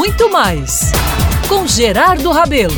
muito 0.00 0.30
mais 0.30 0.92
com 1.46 1.66
Gerardo 1.66 2.30
Rabelo. 2.30 2.72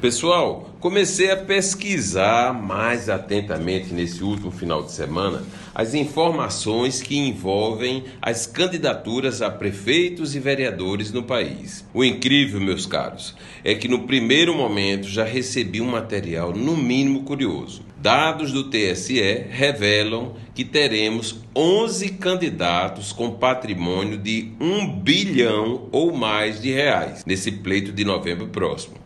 Pessoal, 0.00 0.70
comecei 0.80 1.30
a 1.30 1.36
pesquisar 1.36 2.54
mais 2.54 3.10
atentamente 3.10 3.92
nesse 3.92 4.24
último 4.24 4.50
final 4.50 4.82
de 4.82 4.90
semana 4.90 5.42
as 5.74 5.92
informações 5.92 7.02
que 7.02 7.14
envolvem 7.14 8.04
as 8.22 8.46
candidaturas 8.46 9.42
a 9.42 9.50
prefeitos 9.50 10.34
e 10.34 10.40
vereadores 10.40 11.12
no 11.12 11.22
país. 11.22 11.84
O 11.92 12.02
incrível, 12.02 12.58
meus 12.58 12.86
caros, 12.86 13.36
é 13.62 13.74
que 13.74 13.88
no 13.88 14.06
primeiro 14.06 14.56
momento 14.56 15.06
já 15.06 15.24
recebi 15.24 15.82
um 15.82 15.90
material 15.90 16.54
no 16.54 16.74
mínimo 16.74 17.22
curioso. 17.22 17.91
Dados 18.02 18.50
do 18.50 18.64
TSE 18.64 19.46
revelam 19.48 20.34
que 20.56 20.64
teremos 20.64 21.36
11 21.54 22.14
candidatos 22.14 23.12
com 23.12 23.30
patrimônio 23.30 24.18
de 24.18 24.50
1 24.60 24.98
bilhão 24.98 25.88
ou 25.92 26.12
mais 26.12 26.60
de 26.60 26.72
reais 26.72 27.24
nesse 27.24 27.52
pleito 27.52 27.92
de 27.92 28.04
novembro 28.04 28.48
próximo. 28.48 28.96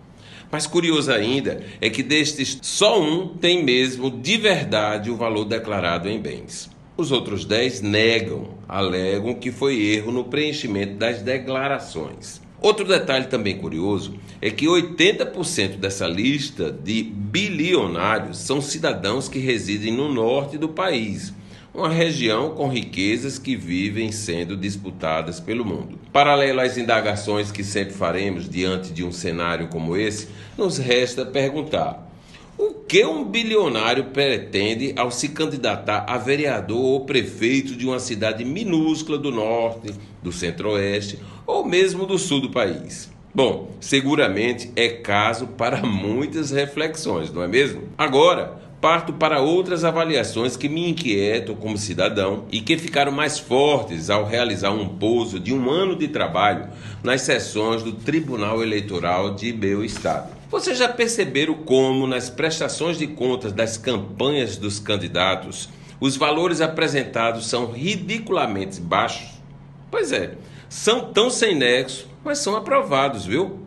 Mas 0.51 0.67
curioso 0.67 1.13
ainda 1.13 1.63
é 1.79 1.91
que 1.91 2.03
destes 2.03 2.59
só 2.63 2.99
um 2.99 3.29
tem 3.29 3.63
mesmo 3.63 4.11
de 4.11 4.39
verdade 4.39 5.11
o 5.11 5.17
valor 5.17 5.45
declarado 5.45 6.09
em 6.09 6.19
bens. 6.19 6.71
Os 6.97 7.13
outros 7.13 7.45
10 7.45 7.83
negam, 7.83 8.55
alegam 8.67 9.35
que 9.35 9.53
foi 9.53 9.79
erro 9.79 10.11
no 10.11 10.25
preenchimento 10.25 10.95
das 10.95 11.21
declarações. 11.21 12.41
Outro 12.61 12.87
detalhe 12.87 13.27
também 13.27 13.59
curioso 13.59 14.15
é 14.41 14.51
que 14.51 14.67
80% 14.67 15.77
dessa 15.77 16.07
lista 16.07 16.73
de 16.73 17.03
bilionários 17.03 18.39
são 18.39 18.61
cidadãos 18.61 19.29
que 19.29 19.39
residem 19.39 19.93
no 19.93 20.13
norte 20.13 20.57
do 20.57 20.69
país, 20.69 21.35
uma 21.75 21.91
região 21.91 22.55
com 22.55 22.69
riquezas 22.69 23.39
que 23.39 23.55
vivem 23.55 24.11
sendo 24.11 24.57
disputadas 24.57 25.39
pelo 25.39 25.65
mundo. 25.65 25.99
Paralelo 26.11 26.61
às 26.61 26.79
indagações 26.79 27.53
que 27.53 27.63
sempre 27.63 27.95
faremos 27.95 28.49
diante 28.49 28.91
de 28.91 29.05
um 29.05 29.13
cenário 29.13 29.69
como 29.69 29.95
esse, 29.95 30.29
nos 30.57 30.79
resta 30.79 31.27
perguntar: 31.27 32.11
o 32.59 32.73
que 32.73 33.05
um 33.05 33.25
bilionário 33.25 34.05
pretende 34.07 34.95
ao 34.97 35.11
se 35.11 35.29
candidatar 35.29 36.07
a 36.09 36.17
vereador 36.17 36.79
ou 36.79 37.05
prefeito 37.05 37.77
de 37.77 37.87
uma 37.87 37.99
cidade 37.99 38.45
minúscula 38.45 39.19
do 39.19 39.31
norte, 39.31 39.93
do 40.23 40.33
centro-oeste 40.33 41.19
ou 41.47 41.65
mesmo 41.65 42.07
do 42.07 42.19
sul 42.19 42.41
do 42.41 42.51
país? 42.51 43.11
Bom, 43.35 43.71
seguramente 43.81 44.73
é 44.75 44.89
caso 44.89 45.49
para 45.49 45.83
muitas 45.83 46.51
reflexões, 46.51 47.31
não 47.31 47.43
é 47.43 47.47
mesmo? 47.47 47.83
Agora, 47.99 48.57
parto 48.81 49.13
para 49.13 49.41
outras 49.41 49.85
avaliações 49.85 50.57
que 50.57 50.69
me 50.69 50.89
inquietam 50.89 51.55
como 51.55 51.77
cidadão 51.77 52.45
e 52.51 52.61
que 52.61 52.79
ficaram 52.79 53.13
mais 53.13 53.39
fortes 53.39 54.09
ao 54.09 54.25
realizar 54.25 54.71
um 54.71 54.89
pouso 54.89 55.39
de 55.39 55.53
um 55.53 55.69
ano 55.69 55.97
de 55.97 56.09
trabalho 56.09 56.69
nas 57.03 57.21
sessões 57.21 57.83
do 57.83 57.93
Tribunal 57.93 58.63
Eleitoral 58.63 59.35
de 59.35 59.53
meu 59.53 59.85
estado. 59.85 60.36
Vocês 60.57 60.79
já 60.79 60.89
perceberam 60.89 61.53
como, 61.53 62.07
nas 62.07 62.31
prestações 62.31 62.97
de 62.97 63.07
contas 63.07 63.53
das 63.53 63.77
campanhas 63.77 64.57
dos 64.57 64.79
candidatos, 64.79 65.69
os 66.01 66.17
valores 66.17 66.63
apresentados 66.63 67.47
são 67.47 67.71
ridiculamente 67.73 68.81
baixos? 68.81 69.29
Pois 69.91 70.13
é, 70.13 70.33
são 70.67 71.13
tão 71.13 71.29
sem 71.29 71.55
nexo, 71.55 72.09
mas 72.25 72.39
são 72.39 72.57
aprovados, 72.57 73.27
viu? 73.27 73.61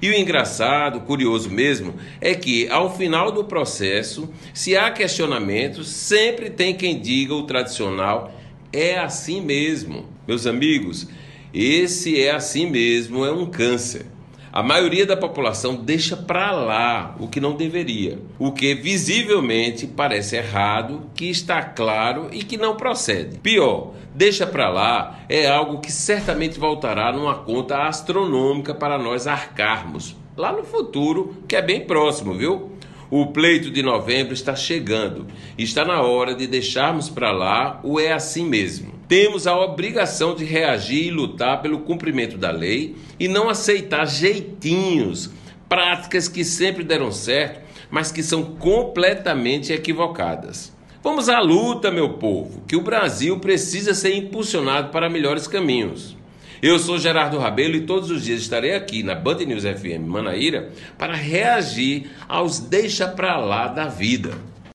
E 0.00 0.08
o 0.08 0.14
engraçado, 0.14 1.00
curioso 1.00 1.50
mesmo, 1.50 1.94
é 2.20 2.32
que 2.32 2.68
ao 2.68 2.96
final 2.96 3.32
do 3.32 3.42
processo, 3.42 4.32
se 4.54 4.76
há 4.76 4.88
questionamentos, 4.92 5.88
sempre 5.88 6.48
tem 6.48 6.76
quem 6.76 7.00
diga 7.00 7.34
o 7.34 7.42
tradicional: 7.42 8.32
é 8.72 8.96
assim 8.96 9.40
mesmo. 9.40 10.06
Meus 10.28 10.46
amigos, 10.46 11.08
esse 11.52 12.20
é 12.22 12.30
assim 12.30 12.70
mesmo, 12.70 13.24
é 13.24 13.32
um 13.32 13.46
câncer. 13.46 14.14
A 14.56 14.62
maioria 14.62 15.04
da 15.04 15.18
população 15.18 15.76
deixa 15.76 16.16
para 16.16 16.50
lá 16.50 17.14
o 17.20 17.28
que 17.28 17.42
não 17.42 17.54
deveria, 17.54 18.18
o 18.38 18.52
que 18.52 18.74
visivelmente 18.74 19.86
parece 19.86 20.34
errado, 20.34 21.10
que 21.14 21.28
está 21.28 21.60
claro 21.60 22.28
e 22.32 22.42
que 22.42 22.56
não 22.56 22.74
procede. 22.74 23.36
Pior, 23.36 23.92
deixa 24.14 24.46
para 24.46 24.70
lá 24.70 25.20
é 25.28 25.46
algo 25.46 25.78
que 25.78 25.92
certamente 25.92 26.58
voltará 26.58 27.12
numa 27.12 27.34
conta 27.34 27.86
astronômica 27.86 28.72
para 28.72 28.96
nós 28.96 29.26
arcarmos 29.26 30.16
lá 30.34 30.50
no 30.50 30.64
futuro, 30.64 31.36
que 31.46 31.54
é 31.54 31.60
bem 31.60 31.82
próximo, 31.82 32.32
viu? 32.32 32.72
O 33.10 33.26
pleito 33.26 33.70
de 33.70 33.82
novembro 33.82 34.32
está 34.32 34.56
chegando. 34.56 35.26
Está 35.58 35.84
na 35.84 36.00
hora 36.00 36.34
de 36.34 36.46
deixarmos 36.46 37.10
para 37.10 37.30
lá 37.30 37.78
o 37.84 38.00
é 38.00 38.10
assim 38.10 38.46
mesmo. 38.48 38.95
Temos 39.08 39.46
a 39.46 39.56
obrigação 39.56 40.34
de 40.34 40.44
reagir 40.44 41.06
e 41.06 41.10
lutar 41.12 41.62
pelo 41.62 41.80
cumprimento 41.80 42.36
da 42.36 42.50
lei 42.50 42.96
e 43.20 43.28
não 43.28 43.48
aceitar 43.48 44.04
jeitinhos, 44.04 45.30
práticas 45.68 46.26
que 46.28 46.44
sempre 46.44 46.82
deram 46.82 47.12
certo, 47.12 47.60
mas 47.88 48.10
que 48.10 48.20
são 48.20 48.42
completamente 48.56 49.72
equivocadas. 49.72 50.74
Vamos 51.04 51.28
à 51.28 51.38
luta, 51.38 51.88
meu 51.88 52.14
povo, 52.14 52.64
que 52.66 52.74
o 52.74 52.82
Brasil 52.82 53.38
precisa 53.38 53.94
ser 53.94 54.16
impulsionado 54.16 54.90
para 54.90 55.08
melhores 55.08 55.46
caminhos. 55.46 56.16
Eu 56.60 56.80
sou 56.80 56.98
Gerardo 56.98 57.38
Rabelo 57.38 57.76
e 57.76 57.82
todos 57.82 58.10
os 58.10 58.24
dias 58.24 58.40
estarei 58.40 58.74
aqui 58.74 59.04
na 59.04 59.14
Band 59.14 59.36
News 59.44 59.62
FM 59.62 60.04
Manaíra 60.04 60.72
para 60.98 61.14
reagir 61.14 62.10
aos 62.28 62.58
deixa 62.58 63.06
pra 63.06 63.36
lá 63.36 63.68
da 63.68 63.86
vida. 63.86 64.36